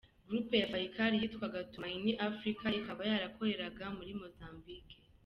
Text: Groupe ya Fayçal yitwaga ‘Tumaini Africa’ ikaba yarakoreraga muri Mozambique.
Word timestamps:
Groupe 0.27 0.55
ya 0.61 0.69
Fayçal 0.71 1.13
yitwaga 1.21 1.59
‘Tumaini 1.71 2.11
Africa’ 2.29 2.63
ikaba 2.79 3.01
yarakoreraga 3.11 3.85
muri 3.97 4.11
Mozambique. 4.21 4.95